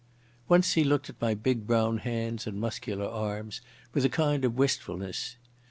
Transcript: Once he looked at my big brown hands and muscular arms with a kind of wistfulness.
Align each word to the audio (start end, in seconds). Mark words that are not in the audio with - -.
Once 0.49 0.73
he 0.73 0.83
looked 0.83 1.11
at 1.11 1.21
my 1.21 1.35
big 1.35 1.67
brown 1.67 1.99
hands 1.99 2.47
and 2.47 2.59
muscular 2.59 3.05
arms 3.05 3.61
with 3.93 4.03
a 4.03 4.09
kind 4.09 4.43
of 4.43 4.57
wistfulness. 4.57 5.35